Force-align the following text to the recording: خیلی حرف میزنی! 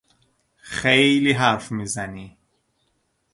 خیلی 0.63 1.33
حرف 1.33 1.71
میزنی! 1.71 2.37